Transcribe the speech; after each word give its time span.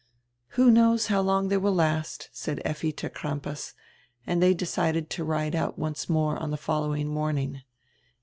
"Who 0.57 0.71
knows 0.71 1.09
how 1.13 1.21
long 1.21 1.47
diey 1.51 1.61
will 1.61 1.75
last," 1.75 2.29
said 2.33 2.59
Effi 2.65 2.91
to 2.93 3.07
Crampas, 3.07 3.75
and 4.25 4.41
diey 4.41 4.57
decided 4.57 5.11
to 5.11 5.23
ride 5.23 5.53
out 5.53 5.77
once 5.77 6.09
more 6.09 6.37
on 6.39 6.49
die 6.49 6.57
following 6.57 7.07
morning. 7.07 7.61